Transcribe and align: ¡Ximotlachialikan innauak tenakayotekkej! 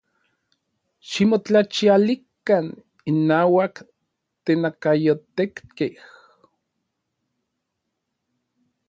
¡Ximotlachialikan 1.09 2.65
innauak 3.09 3.75
tenakayotekkej! 4.43 5.93